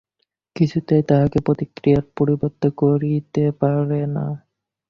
[0.55, 4.25] কিছুতেই তাঁহাকে প্রতিক্রিয়ায় প্রবৃত্ত করিতে পারে না।